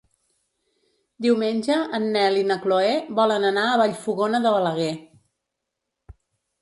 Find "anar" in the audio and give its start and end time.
3.53-3.67